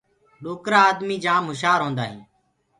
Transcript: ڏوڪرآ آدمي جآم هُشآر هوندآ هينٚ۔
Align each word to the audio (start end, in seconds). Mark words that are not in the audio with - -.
ڏوڪرآ 0.43 0.79
آدمي 0.89 1.17
جآم 1.23 1.43
هُشآر 1.51 1.79
هوندآ 1.85 2.03
هينٚ۔ 2.09 2.25